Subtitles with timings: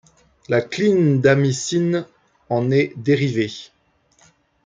[0.49, 2.07] La clindamycine
[2.49, 3.51] en est dérivée.